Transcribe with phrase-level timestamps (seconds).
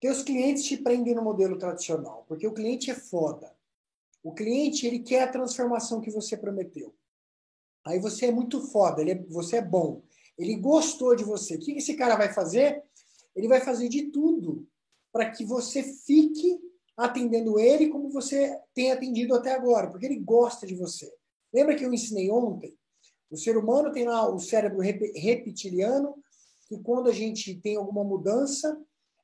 [0.00, 3.52] Teus clientes te prendem no modelo tradicional, porque o cliente é foda.
[4.22, 6.94] O cliente, ele quer a transformação que você prometeu.
[7.84, 10.02] Aí você é muito foda, ele é, você é bom.
[10.36, 11.56] Ele gostou de você.
[11.56, 12.82] O que esse cara vai fazer?
[13.34, 14.66] Ele vai fazer de tudo
[15.12, 16.60] para que você fique
[16.96, 21.12] atendendo ele como você tem atendido até agora, porque ele gosta de você.
[21.52, 22.76] Lembra que eu ensinei ontem?
[23.30, 26.14] O ser humano tem lá o cérebro reptiliano,
[26.68, 28.78] que quando a gente tem alguma mudança,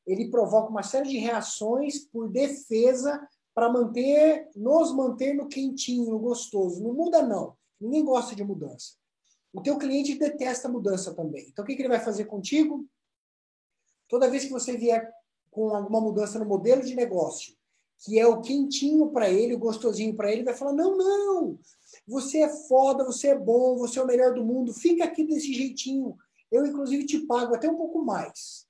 [0.07, 6.19] ele provoca uma série de reações por defesa para manter, nos manter no quentinho, no
[6.19, 6.83] gostoso.
[6.83, 7.57] Não muda não.
[7.81, 8.95] Ninguém gosta de mudança.
[9.53, 11.47] O teu cliente detesta mudança também.
[11.49, 12.85] Então o que, que ele vai fazer contigo?
[14.09, 15.11] Toda vez que você vier
[15.51, 17.55] com alguma mudança no modelo de negócio,
[17.99, 21.59] que é o quentinho para ele, o gostosinho para ele, vai falar: "Não, não.
[22.07, 24.75] Você é foda, você é bom, você é o melhor do mundo.
[24.75, 26.17] Fica aqui desse jeitinho.
[26.51, 28.67] Eu inclusive te pago até um pouco mais."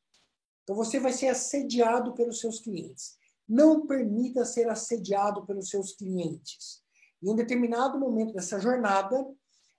[0.65, 3.17] Então você vai ser assediado pelos seus clientes.
[3.47, 6.83] Não permita ser assediado pelos seus clientes.
[7.23, 9.25] Em um determinado momento dessa jornada,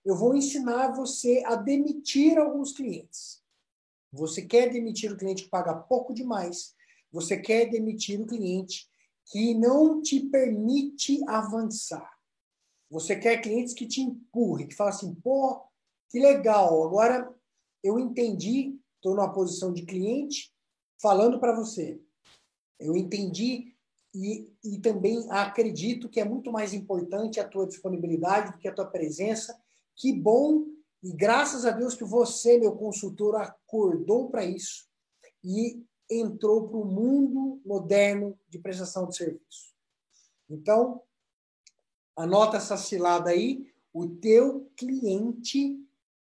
[0.05, 3.43] eu vou ensinar você a demitir alguns clientes.
[4.13, 6.73] Você quer demitir o cliente que paga pouco demais?
[7.11, 8.87] Você quer demitir o cliente
[9.31, 12.15] que não te permite avançar?
[12.89, 15.61] Você quer clientes que te empurrem, que falam assim, pô,
[16.09, 17.33] que legal, agora
[17.83, 20.54] eu entendi, estou numa posição de cliente,
[21.01, 21.99] falando para você.
[22.79, 23.73] Eu entendi
[24.13, 28.73] e, e também acredito que é muito mais importante a tua disponibilidade do que a
[28.73, 29.59] tua presença.
[29.95, 30.65] Que bom
[31.05, 34.89] e graças a Deus que você, meu consultor, acordou para isso
[35.43, 39.75] e entrou para o mundo moderno de prestação de serviço.
[40.49, 41.03] Então,
[42.15, 43.71] anota essa cilada aí.
[43.93, 45.79] O teu cliente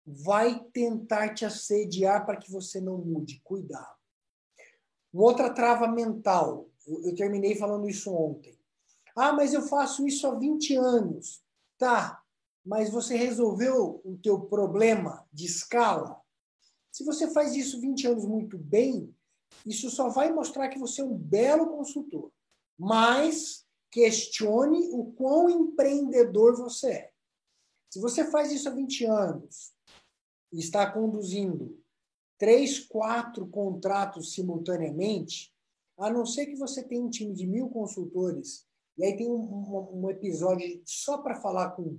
[0.04, 3.40] vai tentar te assediar para que você não mude.
[3.42, 3.97] Cuidado.
[5.12, 6.68] Uma outra trava mental.
[6.86, 8.58] Eu, eu terminei falando isso ontem.
[9.16, 11.42] Ah, mas eu faço isso há 20 anos.
[11.76, 12.22] Tá,
[12.64, 16.20] mas você resolveu o teu problema de escala?
[16.90, 19.14] Se você faz isso 20 anos muito bem,
[19.64, 22.30] isso só vai mostrar que você é um belo consultor.
[22.76, 27.12] Mas questione o quão empreendedor você é.
[27.90, 29.72] Se você faz isso há 20 anos
[30.52, 31.77] e está conduzindo
[32.38, 35.52] três, quatro contratos simultaneamente,
[35.98, 38.66] a não ser que você tenha um time de mil consultores,
[38.96, 41.98] e aí tem um, um, episódio só para falar com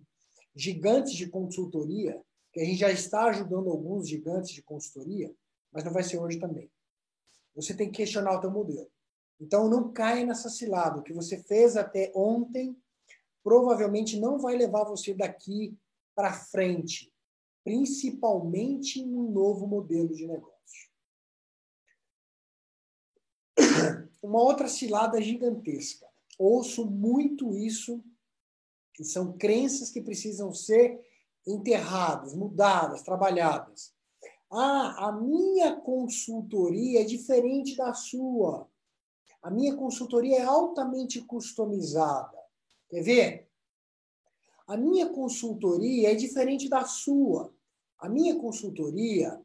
[0.55, 5.33] gigantes de consultoria, que a gente já está ajudando alguns gigantes de consultoria,
[5.71, 6.69] mas não vai ser hoje também.
[7.55, 8.89] Você tem que questionar o teu modelo.
[9.39, 10.99] Então não caia nessa cilada.
[10.99, 12.75] O que você fez até ontem
[13.43, 15.77] provavelmente não vai levar você daqui
[16.13, 17.11] para frente
[17.69, 20.89] principalmente em um novo modelo de negócio.
[24.23, 26.07] Uma outra cilada gigantesca.
[26.39, 28.03] Ouço muito isso,
[28.91, 30.99] que são crenças que precisam ser
[31.45, 33.93] enterradas, mudadas, trabalhadas.
[34.51, 38.67] Ah, a minha consultoria é diferente da sua.
[39.43, 42.35] A minha consultoria é altamente customizada.
[42.89, 43.49] Quer ver?
[44.65, 47.53] A minha consultoria é diferente da sua.
[47.99, 49.39] A minha consultoria,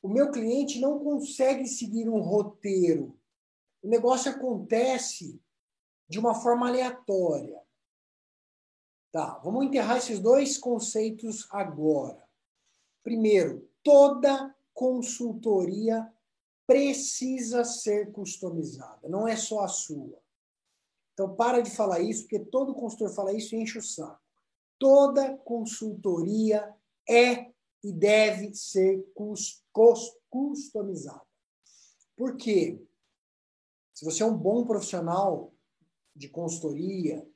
[0.00, 3.18] o meu cliente não consegue seguir um roteiro.
[3.82, 5.40] O negócio acontece
[6.08, 7.60] de uma forma aleatória.
[9.10, 12.22] Tá, vamos enterrar esses dois conceitos agora.
[13.02, 16.12] Primeiro, toda consultoria
[16.66, 20.20] precisa ser customizada, não é só a sua.
[21.14, 24.20] Então, para de falar isso, porque todo consultor fala isso e enche o saco.
[24.78, 26.72] Toda consultoria
[27.08, 27.50] é
[27.82, 29.04] e deve ser
[30.28, 31.22] customizada.
[32.16, 32.80] Por quê?
[33.94, 35.52] Se você é um bom profissional
[36.14, 37.26] de consultoria,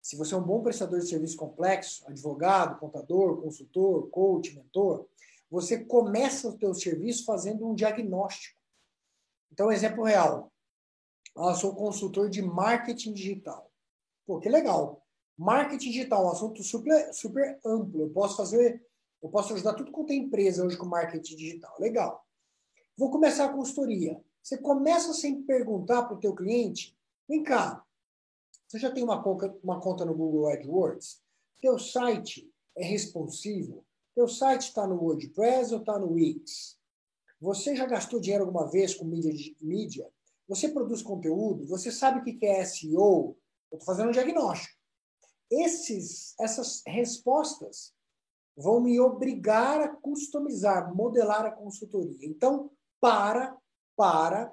[0.00, 5.06] se você é um bom prestador de serviço complexo, advogado, contador, consultor, coach, mentor,
[5.50, 8.58] você começa o seu serviço fazendo um diagnóstico.
[9.52, 10.52] Então, exemplo real.
[11.36, 13.70] Ah, eu sou consultor de marketing digital.
[14.26, 15.04] Pô, que legal.
[15.36, 18.02] Marketing digital é um assunto super, super amplo.
[18.02, 18.84] Eu posso fazer,
[19.22, 21.74] eu posso ajudar tudo quanto é empresa hoje com marketing digital.
[21.78, 22.24] Legal.
[22.96, 24.20] Vou começar a consultoria.
[24.42, 26.96] Você começa sem perguntar para o teu cliente,
[27.28, 27.84] vem cá,
[28.68, 31.22] você já tem uma conta, uma conta no Google AdWords?
[31.60, 33.82] Teu site é responsivo?
[34.14, 36.78] Teu site está no WordPress ou está no Wix?
[37.40, 39.32] Você já gastou dinheiro alguma vez com mídia?
[39.60, 40.10] mídia?
[40.46, 41.66] Você produz conteúdo?
[41.66, 43.38] Você sabe o que é SEO?
[43.70, 44.76] Eu estou fazendo um diagnóstico.
[45.50, 47.94] Esses, essas respostas
[48.58, 52.26] vão me obrigar a customizar, modelar a consultoria.
[52.26, 52.70] Então,
[53.00, 53.56] para,
[53.96, 54.52] para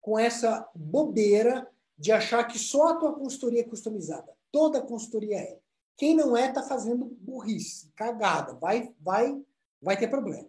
[0.00, 1.66] com essa bobeira
[1.96, 4.36] de achar que só a tua consultoria é customizada.
[4.52, 5.60] Toda consultoria é.
[5.96, 9.42] Quem não é está fazendo burrice, cagada, vai, vai,
[9.80, 10.48] vai ter problema.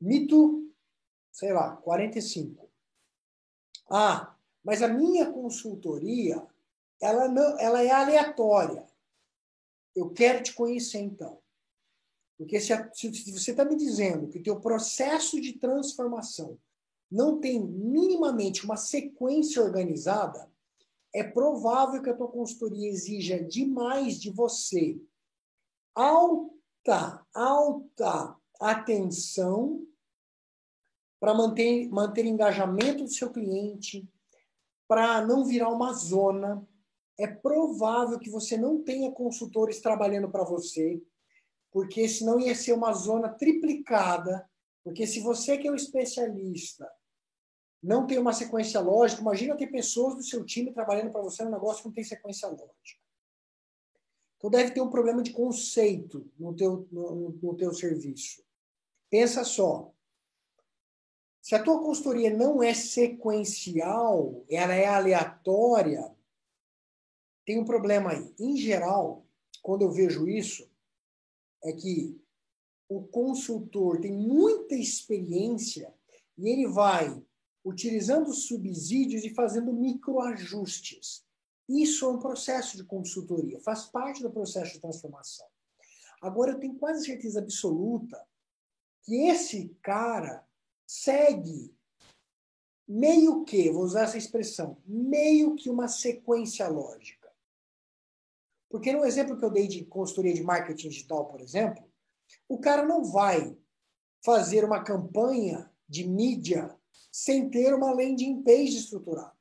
[0.00, 0.72] Mito,
[1.30, 2.70] sei lá, 45.
[3.90, 4.34] Ah,
[4.64, 6.46] mas a minha consultoria,
[7.00, 8.86] ela não, ela é aleatória.
[9.94, 11.40] Eu quero te conhecer então.
[12.38, 16.58] Porque se, a, se você está me dizendo que o teu processo de transformação
[17.10, 20.50] não tem minimamente uma sequência organizada,
[21.14, 24.98] é provável que a tua consultoria exija demais de você
[25.94, 29.86] alta, alta atenção
[31.20, 34.08] para manter, manter engajamento do seu cliente,
[34.88, 36.66] para não virar uma zona.
[37.22, 41.00] É provável que você não tenha consultores trabalhando para você,
[41.70, 44.44] porque senão ia ser uma zona triplicada.
[44.82, 46.90] Porque se você que é o especialista
[47.80, 51.52] não tem uma sequência lógica, imagina ter pessoas do seu time trabalhando para você num
[51.52, 53.00] negócio que não tem sequência lógica.
[54.36, 58.42] Então deve ter um problema de conceito no teu, no, no teu serviço.
[59.08, 59.92] Pensa só.
[61.40, 66.12] Se a tua consultoria não é sequencial, ela é aleatória,
[67.44, 68.34] tem um problema aí.
[68.38, 69.26] Em geral,
[69.62, 70.70] quando eu vejo isso,
[71.62, 72.20] é que
[72.88, 75.94] o consultor tem muita experiência
[76.36, 77.22] e ele vai
[77.64, 81.24] utilizando subsídios e fazendo microajustes.
[81.68, 85.46] Isso é um processo de consultoria, faz parte do processo de transformação.
[86.20, 88.24] Agora, eu tenho quase certeza absoluta
[89.04, 90.46] que esse cara
[90.86, 91.74] segue
[92.86, 97.21] meio que, vou usar essa expressão, meio que uma sequência lógica.
[98.72, 101.84] Porque no exemplo que eu dei de consultoria de marketing digital, por exemplo,
[102.48, 103.54] o cara não vai
[104.24, 106.74] fazer uma campanha de mídia
[107.12, 109.36] sem ter uma landing page estruturada.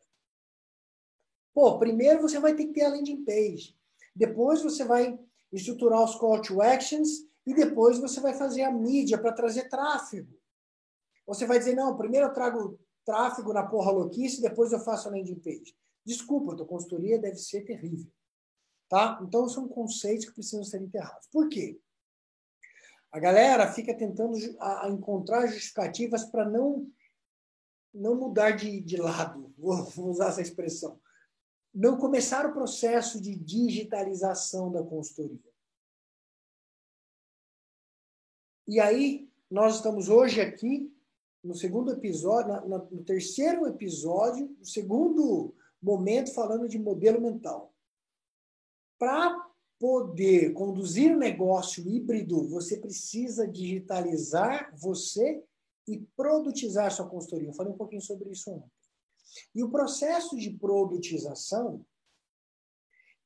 [1.53, 3.73] Pô, primeiro você vai ter que ter a landing page.
[4.13, 5.17] Depois você vai
[5.49, 10.37] estruturar os call to actions e depois você vai fazer a mídia para trazer tráfego.
[11.25, 15.11] Você vai dizer, não, primeiro eu trago tráfego na porra louquice, depois eu faço a
[15.11, 15.73] landing page.
[16.05, 18.11] Desculpa, a tua consultoria deve ser terrível.
[18.91, 19.17] Tá?
[19.23, 21.25] Então são conceitos que precisam ser enterrados.
[21.31, 21.79] Por quê?
[23.09, 26.91] A galera fica tentando a, a encontrar justificativas para não
[27.93, 30.99] não mudar de, de lado, vou, vou usar essa expressão.
[31.73, 35.39] Não começar o processo de digitalização da consultoria.
[38.67, 40.93] E aí, nós estamos hoje aqui,
[41.41, 47.70] no segundo episódio, na, na, no terceiro episódio, no segundo momento, falando de modelo mental.
[49.01, 49.35] Para
[49.79, 55.43] poder conduzir negócio híbrido, você precisa digitalizar você
[55.87, 57.49] e produtizar sua consultoria.
[57.49, 58.69] Eu falei um pouquinho sobre isso ontem.
[59.55, 61.83] E o processo de produtização,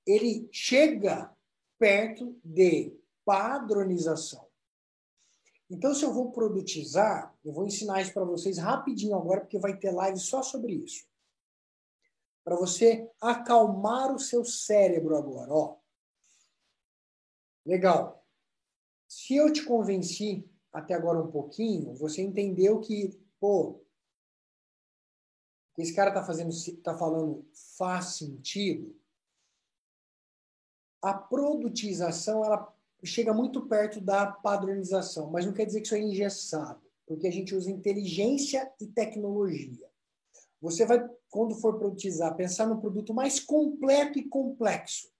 [0.07, 1.35] ele chega
[1.77, 4.47] perto de padronização.
[5.69, 9.77] Então, se eu vou produtizar, eu vou ensinar isso para vocês rapidinho agora, porque vai
[9.77, 11.05] ter live só sobre isso.
[12.45, 15.77] Para você acalmar o seu cérebro agora, ó.
[17.65, 18.23] Legal.
[19.07, 23.83] Se eu te convenci até agora um pouquinho, você entendeu que, pô,
[25.73, 26.51] que esse cara tá fazendo,
[26.83, 28.95] tá falando faz sentido.
[31.01, 32.71] A produtização, ela
[33.03, 37.31] chega muito perto da padronização, mas não quer dizer que isso é engessado, porque a
[37.31, 39.84] gente usa inteligência e tecnologia.
[40.65, 45.11] Você vai, quando for produtizar, pensar no produto mais completo e complexo.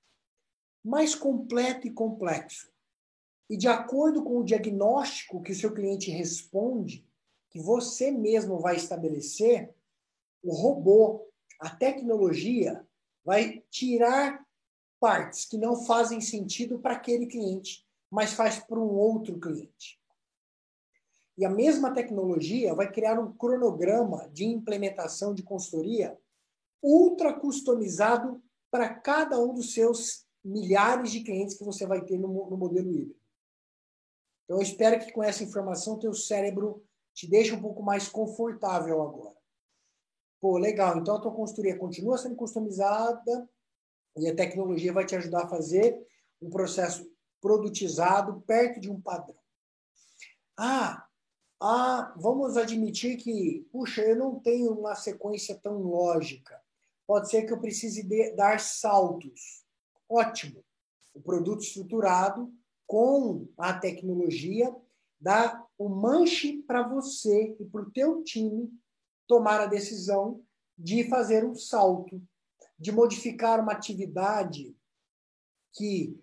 [0.84, 2.72] Mais completo e complexo.
[3.48, 7.08] E de acordo com o diagnóstico que o seu cliente responde,
[7.52, 9.72] que você mesmo vai estabelecer,
[10.42, 12.84] o robô, a tecnologia,
[13.24, 14.44] vai tirar
[15.00, 20.02] partes que não fazem sentido para aquele cliente, mas faz para um outro cliente.
[21.38, 26.18] E a mesma tecnologia vai criar um cronograma de implementação de consultoria
[26.82, 32.50] ultra customizado para cada um dos seus milhares de clientes que você vai ter no,
[32.50, 33.20] no modelo híbrido.
[34.44, 39.02] Então, eu espero que com essa informação teu cérebro te deixe um pouco mais confortável
[39.02, 39.36] agora.
[40.40, 40.98] Pô, legal.
[40.98, 43.50] Então, a tua consultoria continua sendo customizada
[44.18, 45.98] e a tecnologia vai te ajudar a fazer
[46.42, 47.10] um processo
[47.42, 49.40] produtizado perto de um padrão.
[50.58, 51.08] Ah,
[51.62, 56.62] ah, vamos admitir que, puxa, eu não tenho uma sequência tão lógica.
[57.08, 59.64] Pode ser que eu precise de, dar saltos.
[60.10, 60.64] Ótimo.
[61.14, 62.54] O produto estruturado
[62.86, 64.76] com a tecnologia,
[65.20, 68.72] dá o manche para você e para o teu time
[69.28, 70.44] tomar a decisão
[70.78, 72.22] de fazer um salto,
[72.78, 74.76] de modificar uma atividade
[75.74, 76.20] que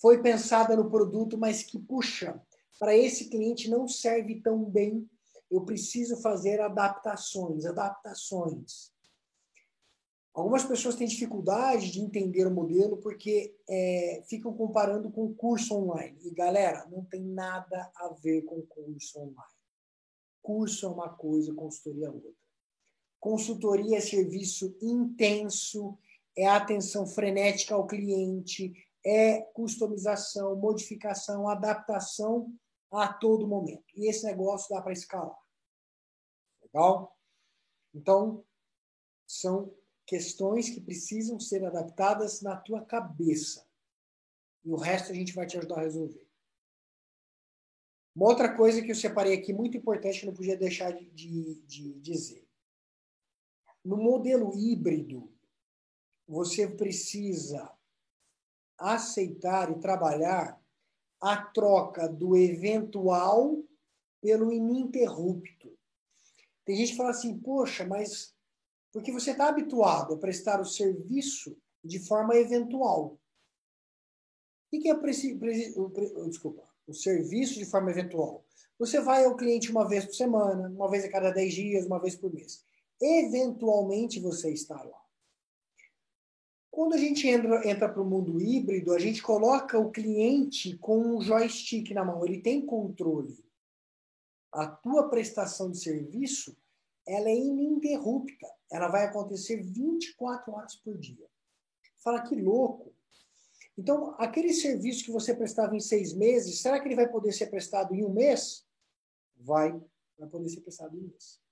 [0.00, 2.40] foi pensada no produto, mas que, puxa,
[2.80, 5.06] para esse cliente não serve tão bem,
[5.50, 8.90] eu preciso fazer adaptações, adaptações.
[10.32, 16.16] Algumas pessoas têm dificuldade de entender o modelo porque é, ficam comparando com curso online.
[16.22, 19.60] E galera, não tem nada a ver com curso online.
[20.40, 22.32] Curso é uma coisa, consultoria é outra.
[23.18, 25.98] Consultoria é serviço intenso,
[26.34, 28.72] é atenção frenética ao cliente,
[29.04, 32.50] é customização, modificação, adaptação
[32.90, 33.84] a todo momento.
[33.94, 35.38] E esse negócio dá para escalar.
[36.62, 37.16] Legal?
[37.94, 38.44] Então,
[39.26, 39.74] são
[40.06, 43.66] questões que precisam ser adaptadas na tua cabeça.
[44.64, 46.28] E o resto a gente vai te ajudar a resolver.
[48.14, 51.62] Uma outra coisa que eu separei aqui, muito importante, que não podia deixar de, de,
[51.62, 52.46] de dizer.
[53.84, 55.32] No modelo híbrido,
[56.26, 57.72] você precisa
[58.76, 60.59] aceitar e trabalhar
[61.20, 63.62] a troca do eventual
[64.20, 65.76] pelo ininterrupto.
[66.64, 68.34] Tem gente que fala assim, poxa, mas
[68.92, 73.18] porque você está habituado a prestar o serviço de forma eventual.
[74.72, 78.44] O que é o, desculpa, o serviço de forma eventual?
[78.78, 82.00] Você vai ao cliente uma vez por semana, uma vez a cada 10 dias, uma
[82.00, 82.64] vez por mês.
[83.00, 84.99] Eventualmente você está lá.
[86.80, 90.98] Quando a gente entra, entra para o mundo híbrido, a gente coloca o cliente com
[90.98, 93.38] um joystick na mão, ele tem controle.
[94.50, 96.56] A tua prestação de serviço
[97.06, 98.46] ela é ininterrupta.
[98.72, 101.28] Ela vai acontecer 24 horas por dia.
[101.98, 102.94] Fala que louco.
[103.76, 107.48] Então, aquele serviço que você prestava em seis meses, será que ele vai poder ser
[107.48, 108.66] prestado em um mês?
[109.36, 109.78] Vai,
[110.18, 111.42] vai poder ser prestado em um mês.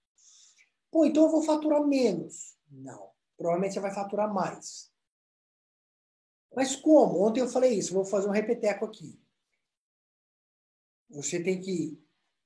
[0.90, 2.56] Pô, então eu vou faturar menos.
[2.70, 3.11] Não.
[3.37, 4.88] Provavelmente você vai faturar mais.
[6.55, 7.21] Mas como?
[7.21, 9.21] Ontem eu falei isso, vou fazer um repeteco aqui.
[11.11, 11.99] Você tem que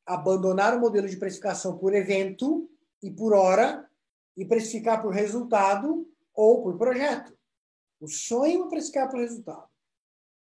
[0.07, 2.71] abandonar o modelo de precificação por evento
[3.03, 3.89] e por hora
[4.37, 7.37] e precificar por resultado ou por projeto.
[8.01, 9.69] O sonho é precificar por resultado.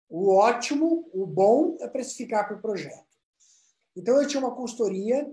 [0.08, 3.04] O ótimo, o bom é precificar por projeto.
[3.96, 5.30] Então eu tinha uma consultoria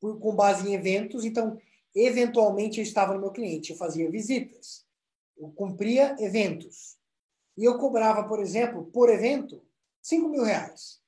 [0.00, 1.58] por, com base em eventos, então
[1.94, 4.85] eventualmente eu estava no meu cliente, eu fazia visitas,
[5.36, 6.96] eu cumpria eventos.
[7.56, 9.62] E eu cobrava, por exemplo, por evento,
[10.02, 11.00] 5 mil reais.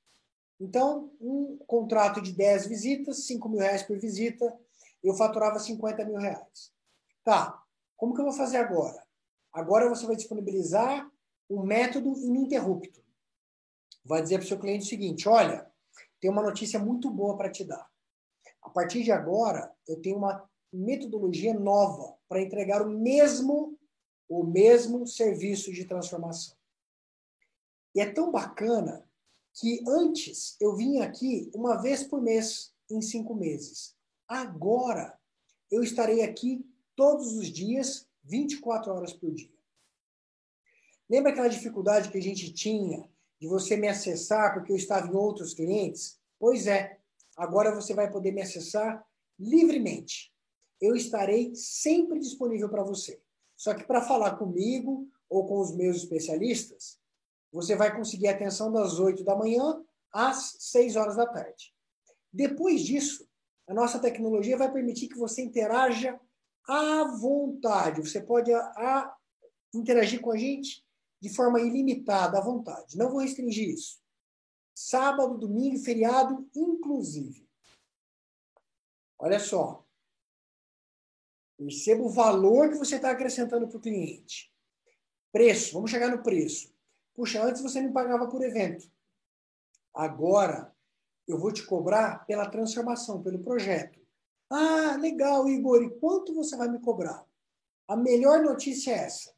[0.59, 4.57] Então, um contrato de 10 visitas, 5 mil reais por visita,
[5.03, 6.73] eu faturava 50 mil reais.
[7.23, 7.63] Tá,
[7.95, 9.01] como que eu vou fazer agora?
[9.53, 11.09] Agora você vai disponibilizar
[11.49, 13.03] um método ininterrupto.
[14.03, 15.69] Vai dizer para o seu cliente o seguinte: olha,
[16.19, 17.89] tem uma notícia muito boa para te dar.
[18.61, 23.78] A partir de agora, eu tenho uma metodologia nova para entregar o mesmo
[24.29, 26.55] o mesmo serviço de transformação.
[27.95, 29.03] E é tão bacana
[29.53, 33.97] que antes eu vinha aqui uma vez por mês em cinco meses.
[34.27, 35.19] Agora
[35.71, 36.63] eu estarei aqui
[36.95, 39.51] todos os dias, 24 horas por dia.
[41.09, 43.09] Lembra aquela dificuldade que a gente tinha
[43.39, 46.19] de você me acessar porque eu estava em outros clientes?
[46.37, 46.99] Pois é,
[47.35, 49.03] agora você vai poder me acessar
[49.39, 50.31] livremente.
[50.79, 53.19] Eu estarei sempre disponível para você.
[53.59, 56.97] Só que para falar comigo ou com os meus especialistas,
[57.51, 61.75] você vai conseguir atenção das 8 da manhã às 6 horas da tarde.
[62.31, 63.27] Depois disso,
[63.67, 66.17] a nossa tecnologia vai permitir que você interaja
[66.65, 67.99] à vontade.
[67.99, 69.17] Você pode a, a,
[69.75, 70.81] interagir com a gente
[71.21, 72.97] de forma ilimitada, à vontade.
[72.97, 73.99] Não vou restringir isso.
[74.73, 77.45] Sábado, domingo, feriado, inclusive.
[79.19, 79.85] Olha só.
[81.59, 84.49] Perceba o valor que você está acrescentando para o cliente.
[85.29, 86.73] Preço, vamos chegar no preço.
[87.13, 88.89] Puxa, antes você me pagava por evento.
[89.93, 90.73] Agora
[91.27, 93.99] eu vou te cobrar pela transformação, pelo projeto.
[94.49, 95.83] Ah, legal, Igor.
[95.83, 97.27] E quanto você vai me cobrar?
[97.89, 99.35] A melhor notícia é essa.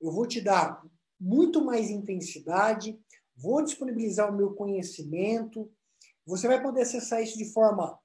[0.00, 0.82] Eu vou te dar
[1.20, 2.98] muito mais intensidade,
[3.36, 5.70] vou disponibilizar o meu conhecimento,
[6.24, 7.98] você vai poder acessar isso de forma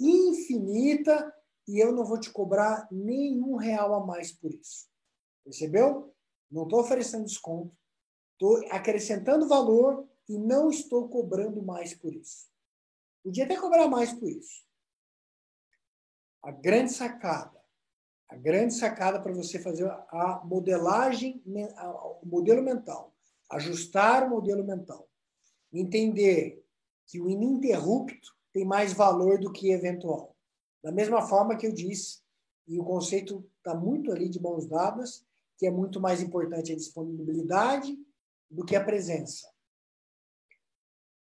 [0.00, 1.34] infinita
[1.68, 4.88] e eu não vou te cobrar nenhum real a mais por isso.
[5.44, 6.14] Percebeu?
[6.50, 7.76] Não estou oferecendo desconto,
[8.38, 12.46] Estou acrescentando valor e não estou cobrando mais por isso.
[13.20, 14.64] Podia até cobrar mais por isso.
[16.40, 17.60] A grande sacada,
[18.28, 21.42] a grande sacada para você fazer a modelagem,
[22.22, 23.12] o modelo mental,
[23.50, 25.10] ajustar o modelo mental,
[25.72, 26.64] entender
[27.08, 30.36] que o ininterrupto tem mais valor do que eventual.
[30.82, 32.20] Da mesma forma que eu disse,
[32.66, 35.24] e o conceito está muito ali de mãos dadas,
[35.56, 37.98] que é muito mais importante a disponibilidade
[38.50, 39.48] do que a presença.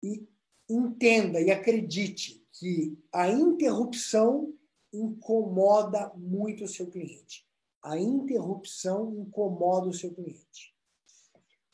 [0.03, 0.27] E
[0.69, 4.53] entenda e acredite que a interrupção
[4.91, 7.47] incomoda muito o seu cliente.
[7.81, 10.75] A interrupção incomoda o seu cliente.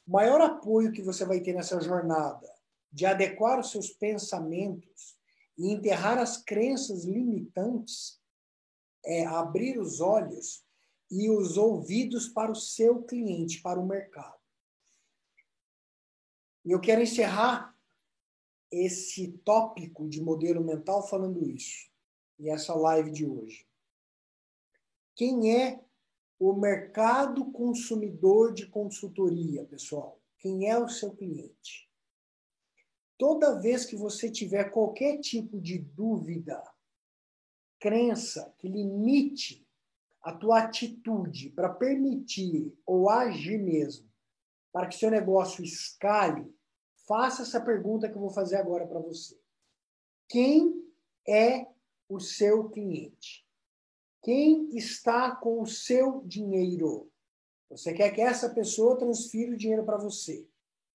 [0.06, 2.48] O maior apoio que você vai ter nessa jornada
[2.92, 5.18] de adequar os seus pensamentos
[5.58, 8.22] e enterrar as crenças limitantes
[9.06, 10.64] é abrir os olhos
[11.10, 14.40] e os ouvidos para o seu cliente, para o mercado.
[16.64, 17.76] E eu quero encerrar
[18.72, 21.92] esse tópico de modelo mental falando isso,
[22.40, 23.68] e essa live de hoje.
[25.16, 25.84] Quem é
[26.40, 30.20] o mercado consumidor de consultoria, pessoal?
[30.38, 31.91] Quem é o seu cliente?
[33.22, 36.60] Toda vez que você tiver qualquer tipo de dúvida,
[37.80, 39.64] crença que limite
[40.24, 44.10] a tua atitude para permitir ou agir mesmo,
[44.72, 46.52] para que seu negócio escale,
[47.08, 49.40] faça essa pergunta que eu vou fazer agora para você.
[50.28, 50.84] Quem
[51.28, 51.68] é
[52.10, 53.48] o seu cliente?
[54.24, 57.08] Quem está com o seu dinheiro?
[57.70, 60.44] Você quer que essa pessoa transfira o dinheiro para você.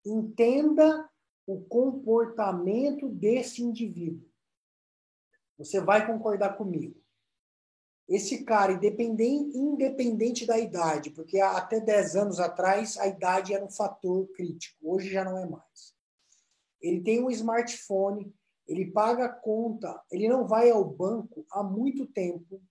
[0.04, 1.09] Entenda
[1.46, 4.28] o comportamento desse indivíduo.
[5.56, 7.00] Você vai concordar comigo.
[8.08, 13.70] Esse cara, independente, independente da idade, porque até 10 anos atrás a idade era um
[13.70, 15.94] fator crítico, hoje já não é mais.
[16.80, 18.32] Ele tem um smartphone,
[18.66, 22.62] ele paga a conta, ele não vai ao banco há muito tempo,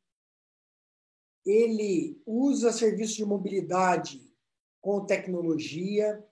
[1.45, 4.33] ele usa serviços de mobilidade
[4.81, 6.23] com tecnologia,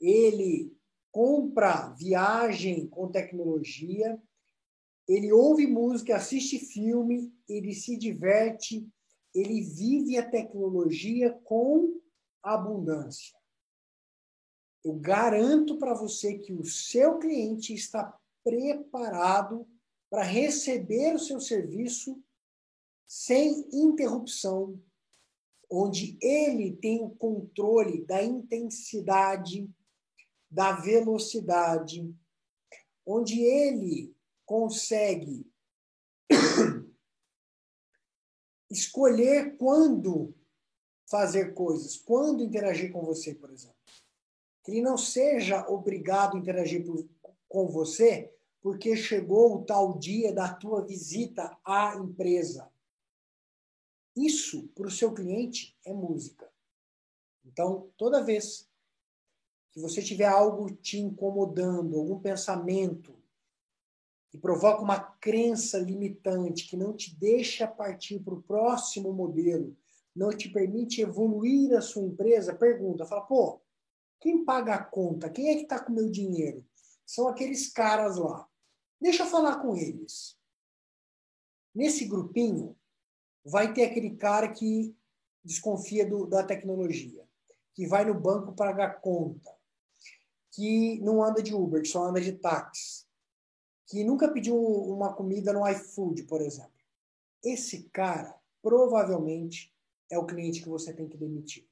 [0.00, 0.76] ele
[1.18, 4.22] compra viagem com tecnologia,
[5.08, 8.88] ele ouve música, assiste filme, ele se diverte,
[9.34, 12.00] ele vive a tecnologia com
[12.40, 13.36] abundância.
[14.84, 19.66] Eu garanto para você que o seu cliente está preparado
[20.08, 22.22] para receber o seu serviço
[23.08, 24.80] sem interrupção,
[25.68, 29.68] onde ele tem o controle da intensidade,
[30.50, 32.14] da velocidade,
[33.06, 35.46] onde ele consegue
[38.70, 40.34] escolher quando
[41.06, 43.76] fazer coisas, quando interagir com você, por exemplo.
[44.62, 47.08] Que ele não seja obrigado a interagir por,
[47.48, 52.70] com você porque chegou o tal dia da tua visita à empresa.
[54.16, 56.50] Isso, para o seu cliente, é música.
[57.44, 58.68] Então, toda vez
[59.78, 63.16] que você tiver algo te incomodando, algum pensamento
[64.28, 69.76] que provoca uma crença limitante, que não te deixa partir para o próximo modelo,
[70.14, 73.60] não te permite evoluir a sua empresa, pergunta, fala, pô,
[74.20, 75.30] quem paga a conta?
[75.30, 76.66] Quem é que está com o meu dinheiro?
[77.06, 78.48] São aqueles caras lá.
[79.00, 80.36] Deixa eu falar com eles.
[81.72, 82.76] Nesse grupinho,
[83.44, 84.92] vai ter aquele cara que
[85.44, 87.24] desconfia do, da tecnologia,
[87.72, 89.56] que vai no banco pagar conta,
[90.58, 93.06] que não anda de Uber, que só anda de táxi,
[93.86, 96.72] que nunca pediu uma comida no iFood, por exemplo.
[97.44, 99.72] Esse cara provavelmente
[100.10, 101.64] é o cliente que você tem que demitir.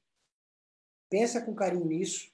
[1.09, 2.31] Pensa com carinho nisso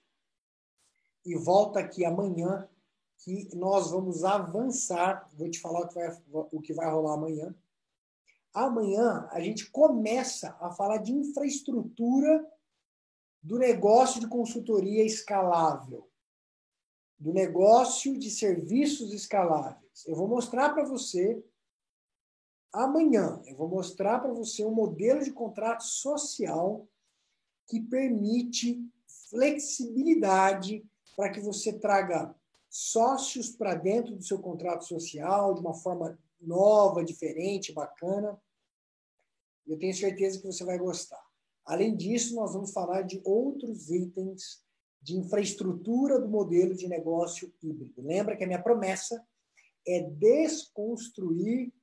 [1.25, 2.69] e volta aqui amanhã
[3.17, 5.27] que nós vamos avançar.
[5.33, 7.55] Vou te falar o que vai, o que vai rolar amanhã
[8.53, 12.47] amanhã a gente começa a falar de infraestrutura
[13.41, 16.07] do negócio de consultoria escalável,
[17.23, 20.05] do negócio de serviços escaláveis.
[20.05, 21.41] Eu vou mostrar para você
[22.69, 26.85] amanhã, eu vou mostrar para você um modelo de contrato social
[27.65, 28.85] que permite
[29.29, 32.35] flexibilidade para que você traga
[32.69, 38.37] sócios para dentro do seu contrato social de uma forma nova, diferente, bacana.
[39.65, 41.25] Eu tenho certeza que você vai gostar.
[41.63, 44.61] Além disso, nós vamos falar de outros itens
[45.03, 48.01] de infraestrutura do modelo de negócio híbrido.
[48.01, 49.21] Lembra que a minha promessa
[49.85, 51.73] é desconstruir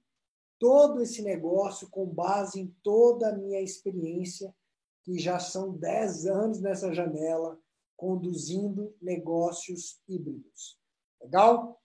[0.59, 4.55] todo esse negócio com base em toda a minha experiência,
[5.03, 7.61] que já são 10 anos nessa janela,
[7.95, 10.79] conduzindo negócios híbridos.
[11.21, 11.79] Legal?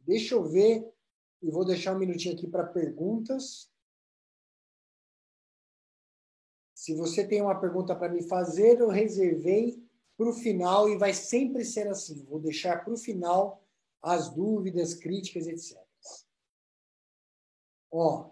[0.00, 0.86] Deixa eu ver
[1.40, 3.70] e vou deixar um minutinho aqui para perguntas.
[6.74, 9.82] Se você tem uma pergunta para me fazer, eu reservei
[10.16, 12.24] para o final e vai sempre ser assim.
[12.24, 13.62] Vou deixar para o final
[14.00, 15.78] as dúvidas, críticas, etc.
[17.90, 18.30] Ó,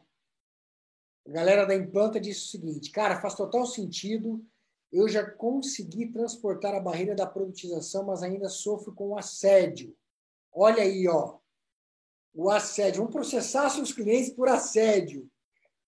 [1.27, 4.45] A galera da Implanta disse o seguinte, cara, faz total sentido.
[4.91, 9.97] Eu já consegui transportar a barreira da produtização, mas ainda sofro com o assédio.
[10.53, 11.39] Olha aí, ó.
[12.35, 12.99] O assédio.
[12.99, 15.31] Vamos processar seus clientes por assédio.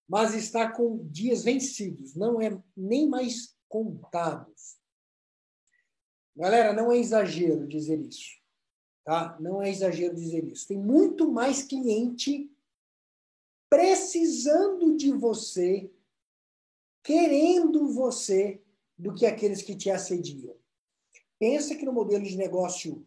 [0.08, 2.14] Mas está com dias vencidos.
[2.14, 4.78] Não é nem mais contados.
[6.36, 8.40] Galera, não é exagero dizer isso.
[9.04, 9.36] Tá?
[9.40, 10.66] Não é exagero dizer isso.
[10.66, 12.50] Tem muito mais cliente
[13.68, 15.90] precisando de você,
[17.02, 18.60] querendo você,
[18.98, 20.54] do que aqueles que te assediam.
[21.38, 23.04] Pensa que no modelo de negócio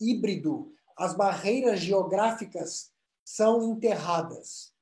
[0.00, 2.92] híbrido, as barreiras geográficas
[3.24, 4.74] são enterradas.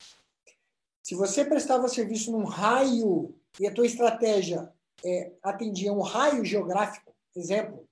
[1.03, 4.73] Se você prestava serviço num raio e a tua estratégia
[5.05, 7.89] é, atendia um raio geográfico, exemplo,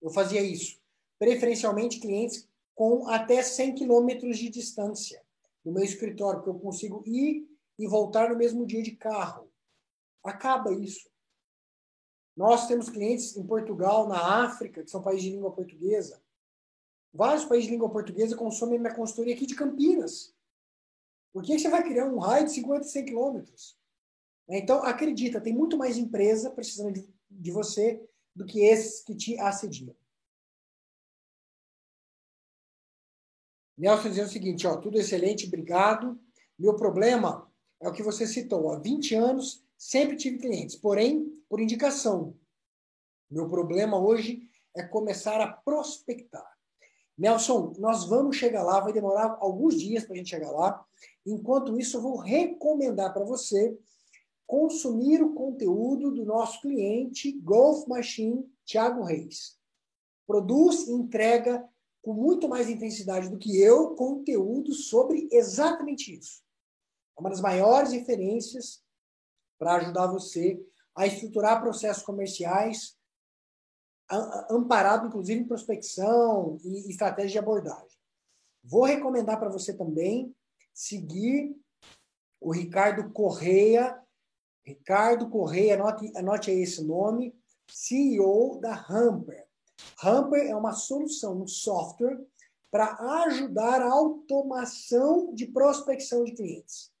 [0.00, 0.80] eu fazia isso,
[1.18, 5.22] preferencialmente clientes com até 100 quilômetros de distância
[5.64, 7.46] do meu escritório, porque eu consigo ir
[7.78, 9.50] e voltar no mesmo dia de carro.
[10.22, 11.10] Acaba isso.
[12.36, 16.22] Nós temos clientes em Portugal, na África, que são países de língua portuguesa.
[17.12, 20.34] Vários países de língua portuguesa consomem minha consultoria aqui de Campinas.
[21.32, 23.78] Por que você vai criar um raio de 50, 100 quilômetros?
[24.48, 28.02] Então, acredita, tem muito mais empresa precisando de, de você
[28.40, 29.94] do que esses que te assediam.
[33.76, 36.18] Nelson dizendo o seguinte, ó, tudo excelente, obrigado.
[36.58, 37.50] Meu problema
[37.80, 38.72] é o que você citou.
[38.72, 42.34] Há 20 anos sempre tive clientes, porém, por indicação.
[43.30, 46.50] Meu problema hoje é começar a prospectar.
[47.16, 50.82] Nelson, nós vamos chegar lá, vai demorar alguns dias para a gente chegar lá.
[51.26, 53.78] Enquanto isso, eu vou recomendar para você
[54.50, 59.56] consumir o conteúdo do nosso cliente Golf Machine Thiago Reis.
[60.26, 61.64] Produz e entrega
[62.02, 66.42] com muito mais intensidade do que eu conteúdo sobre exatamente isso.
[67.16, 68.82] É uma das maiores referências
[69.56, 70.60] para ajudar você
[70.96, 72.98] a estruturar processos comerciais,
[74.50, 77.96] amparado inclusive em prospecção e estratégia de abordagem.
[78.64, 80.34] Vou recomendar para você também
[80.74, 81.56] seguir
[82.40, 83.96] o Ricardo Correia.
[84.64, 87.34] Ricardo Correia, anote, anote aí esse nome,
[87.68, 89.46] CEO da Hamper.
[90.02, 92.18] Hamper é uma solução, um software
[92.70, 92.94] para
[93.24, 96.92] ajudar a automação de prospecção de clientes.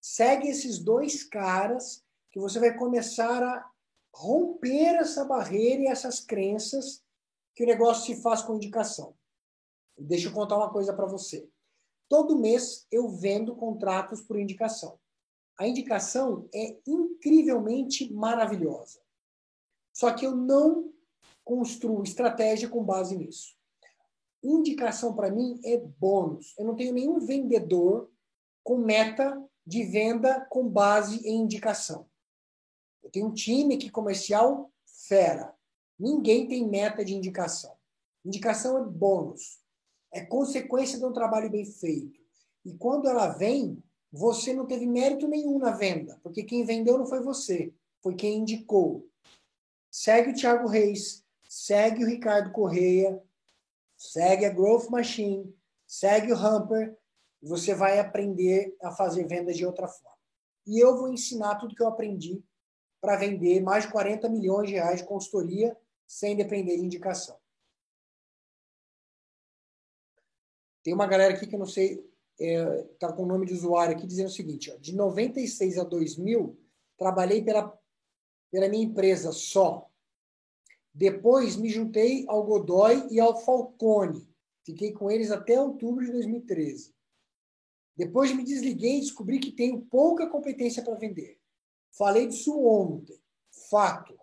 [0.00, 3.70] Segue esses dois caras que você vai começar a
[4.14, 7.02] romper essa barreira e essas crenças
[7.54, 9.14] que o negócio se faz com indicação.
[9.96, 11.48] Deixa eu contar uma coisa para você.
[12.08, 14.98] Todo mês eu vendo contratos por indicação.
[15.56, 19.00] A indicação é incrivelmente maravilhosa.
[19.92, 20.92] Só que eu não
[21.44, 23.54] construo estratégia com base nisso.
[24.42, 26.54] Indicação para mim é bônus.
[26.58, 28.10] Eu não tenho nenhum vendedor
[28.62, 32.08] com meta de venda com base em indicação.
[33.02, 34.70] Eu tenho um time aqui comercial
[35.08, 35.54] fera.
[35.98, 37.74] Ninguém tem meta de indicação.
[38.24, 39.60] Indicação é bônus.
[40.12, 42.20] É consequência de um trabalho bem feito.
[42.64, 43.82] E quando ela vem,
[44.16, 48.38] você não teve mérito nenhum na venda, porque quem vendeu não foi você, foi quem
[48.38, 49.10] indicou.
[49.90, 53.20] Segue o Thiago Reis, segue o Ricardo Correia,
[53.96, 55.52] segue a Growth Machine,
[55.84, 56.96] segue o Hamper,
[57.42, 60.16] você vai aprender a fazer vendas de outra forma.
[60.64, 62.40] E eu vou ensinar tudo que eu aprendi
[63.00, 67.36] para vender mais de 40 milhões de reais de consultoria sem depender de indicação.
[70.84, 73.54] Tem uma galera aqui que eu não sei, está é, tá com o nome de
[73.54, 76.58] usuário aqui dizendo o seguinte: ó, de 96 a 2000,
[76.98, 77.78] trabalhei pela,
[78.50, 79.88] pela minha empresa só.
[80.92, 84.28] Depois me juntei ao Godoy e ao Falcone.
[84.64, 86.94] Fiquei com eles até outubro de 2013.
[87.96, 91.38] Depois me desliguei e descobri que tenho pouca competência para vender.
[91.92, 93.20] Falei disso ontem.
[93.70, 94.18] Fato.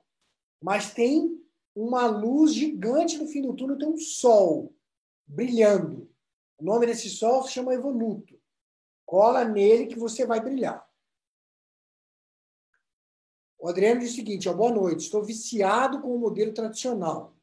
[0.61, 1.41] Mas tem
[1.75, 4.73] uma luz gigante no fim do túnel, tem um sol
[5.25, 6.10] brilhando.
[6.61, 8.39] O nome desse sol se chama Evoluto.
[9.03, 10.87] Cola nele que você vai brilhar.
[13.57, 14.99] O Adriano diz o seguinte: ó, boa noite.
[14.99, 17.35] Estou viciado com o modelo tradicional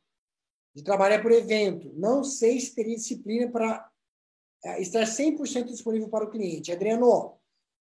[0.72, 1.92] de trabalhar por evento.
[1.94, 3.90] Não sei se teria disciplina para
[4.64, 6.70] é, estar 100% disponível para o cliente.
[6.70, 7.37] Adriano,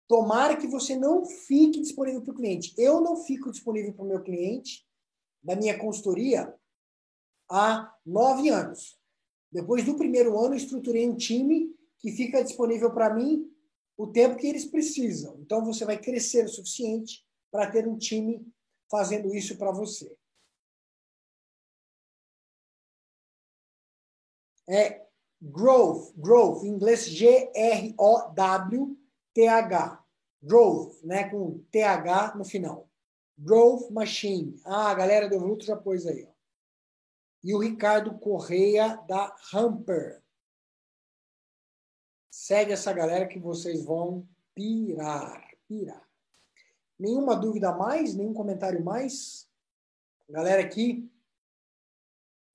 [0.08, 2.74] tomara que você não fique disponível para o cliente.
[2.78, 4.88] Eu não fico disponível para o meu cliente
[5.44, 6.56] da minha consultoria
[7.52, 8.98] há nove anos.
[9.56, 13.50] Depois do primeiro ano, estruturei um time que fica disponível para mim
[13.96, 15.40] o tempo que eles precisam.
[15.40, 18.46] Então, você vai crescer o suficiente para ter um time
[18.92, 20.14] fazendo isso para você.
[24.68, 25.06] É
[25.42, 27.96] growth, growth, em inglês G-R-O-W-T-H.
[30.42, 31.30] Drove, né?
[31.30, 32.90] Com TH no final.
[33.38, 34.60] Drove Machine.
[34.66, 36.28] Ah, a galera do Evoluto já pôs aí.
[36.28, 36.35] Ó.
[37.46, 40.20] E o Ricardo Correia, da Hamper.
[42.32, 45.48] Segue essa galera que vocês vão pirar.
[45.68, 46.10] Pirar.
[46.98, 48.16] Nenhuma dúvida mais?
[48.16, 49.48] Nenhum comentário mais?
[50.28, 51.08] Galera aqui,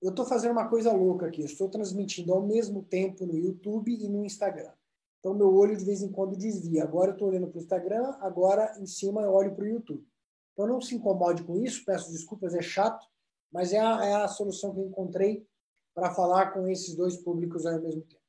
[0.01, 1.41] eu estou fazendo uma coisa louca aqui.
[1.41, 4.73] estou transmitindo ao mesmo tempo no YouTube e no Instagram.
[5.21, 6.83] Então, meu olho de vez em quando desvia.
[6.83, 10.05] Agora eu estou olhando para o Instagram, agora em cima eu olho para o YouTube.
[10.51, 11.85] Então, não se incomode com isso.
[11.85, 13.07] Peço desculpas, é chato,
[13.51, 15.45] mas é a, é a solução que eu encontrei
[15.93, 18.21] para falar com esses dois públicos ao mesmo tempo.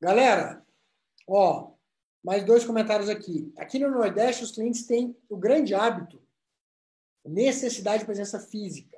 [0.00, 0.64] Galera,
[1.26, 1.72] ó,
[2.22, 3.52] mais dois comentários aqui.
[3.56, 6.22] Aqui no Nordeste, os clientes têm o grande hábito,
[7.24, 8.96] necessidade de presença física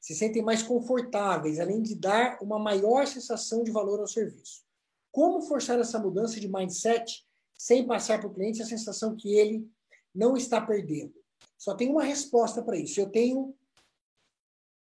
[0.00, 4.62] se sentem mais confortáveis, além de dar uma maior sensação de valor ao serviço.
[5.10, 7.26] Como forçar essa mudança de mindset
[7.56, 9.68] sem passar para o cliente a sensação que ele
[10.14, 11.14] não está perdendo?
[11.58, 13.00] Só tem uma resposta para isso.
[13.00, 13.54] Eu tenho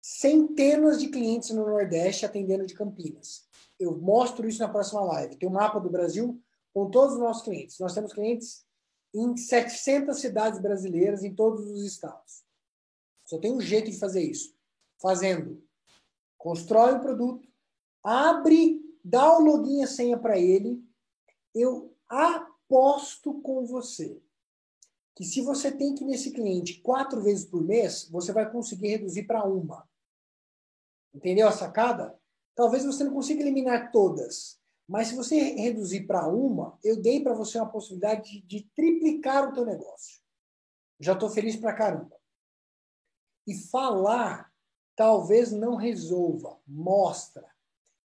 [0.02, 3.46] centenas de clientes no Nordeste atendendo de Campinas.
[3.78, 5.36] Eu mostro isso na próxima live.
[5.36, 6.42] Tem um mapa do Brasil
[6.74, 7.78] com todos os nossos clientes.
[7.78, 8.66] Nós temos clientes
[9.14, 12.44] em 700 cidades brasileiras, em todos os estados.
[13.24, 14.54] Só tem um jeito de fazer isso
[15.00, 15.62] fazendo.
[16.36, 17.48] Constrói o produto,
[18.02, 20.82] abre, dá o login e a senha para ele.
[21.54, 24.20] Eu aposto com você
[25.14, 28.88] que se você tem que ir nesse cliente quatro vezes por mês, você vai conseguir
[28.88, 29.88] reduzir para uma.
[31.14, 32.18] Entendeu a sacada?
[32.54, 37.32] Talvez você não consiga eliminar todas, mas se você reduzir para uma, eu dei para
[37.32, 40.20] você uma possibilidade de, de triplicar o teu negócio.
[41.00, 42.16] Já estou feliz para caramba.
[43.46, 44.52] E falar
[44.96, 46.58] talvez não resolva.
[46.66, 47.46] Mostra.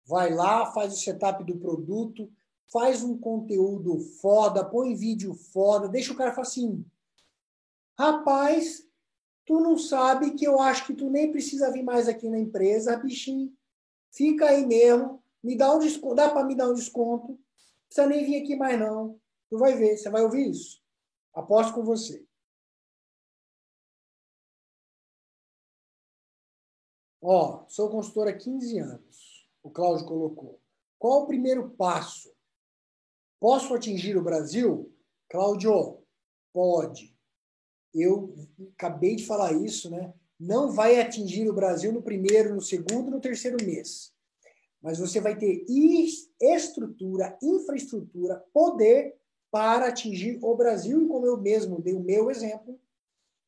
[0.06, 2.32] Vai lá, faz o setup do produto,
[2.72, 6.86] faz um conteúdo foda, põe vídeo foda, deixa o cara falar assim:
[7.98, 8.88] rapaz,
[9.46, 12.98] tu não sabe que eu acho que tu nem precisa vir mais aqui na empresa,
[12.98, 13.56] bichinho.
[14.12, 17.40] Fica aí mesmo, me dá um desconto, dá para me dar um desconto,
[17.88, 19.20] precisa nem vir aqui mais não.
[19.50, 20.82] Tu vai ver, você vai ouvir isso.
[21.34, 22.26] Aposto com você.
[27.22, 29.50] Ó, sou consultor há 15 anos.
[29.64, 30.62] O Cláudio colocou.
[30.98, 32.37] Qual o primeiro passo?
[33.40, 34.92] Posso atingir o Brasil?
[35.30, 36.00] Cláudio,
[36.54, 37.16] pode.
[37.94, 38.34] Eu
[38.74, 40.14] acabei de falar isso, né?
[40.40, 44.14] Não vai atingir o Brasil no primeiro, no segundo, no terceiro mês.
[44.82, 45.66] Mas você vai ter
[46.40, 49.16] estrutura, infraestrutura, poder
[49.52, 51.04] para atingir o Brasil.
[51.04, 52.80] E como eu mesmo dei o meu exemplo,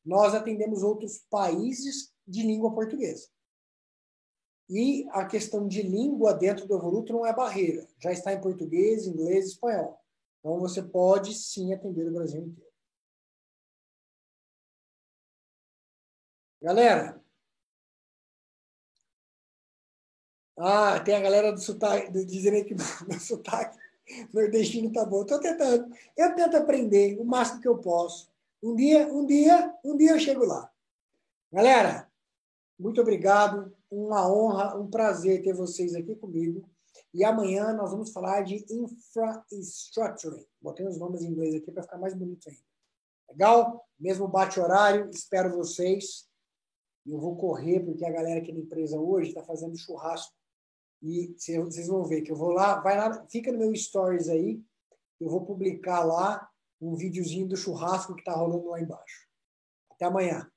[0.04, 3.28] nós atendemos outros países de língua portuguesa.
[4.70, 7.88] E a questão de língua dentro do Evoluto não é barreira.
[7.98, 10.00] Já está em português, inglês espanhol.
[10.38, 12.70] Então você pode sim atender o Brasil inteiro.
[16.62, 17.20] Galera.
[20.56, 22.74] Ah, tem a galera do sotaque, dizendo que
[23.08, 23.76] meu sotaque
[24.32, 25.22] nordestino tá bom.
[25.22, 25.92] Estou tentando.
[26.16, 28.30] Eu tento aprender o máximo que eu posso.
[28.62, 30.70] Um dia, um dia, um dia eu chego lá.
[31.52, 32.08] Galera,
[32.78, 36.68] muito obrigado uma honra, um prazer ter vocês aqui comigo.
[37.12, 40.46] E amanhã nós vamos falar de infrastructure.
[40.60, 42.62] Botei os nomes em inglês aqui para ficar mais bonito ainda.
[43.28, 43.88] Legal?
[43.98, 46.28] Mesmo bate-horário, espero vocês.
[47.04, 50.34] Eu vou correr, porque a galera aqui da empresa hoje está fazendo churrasco.
[51.02, 54.62] E vocês vão ver que eu vou lá, vai lá, fica no meu stories aí.
[55.18, 56.48] Eu vou publicar lá
[56.80, 59.26] um videozinho do churrasco que está rolando lá embaixo.
[59.90, 60.50] Até amanhã.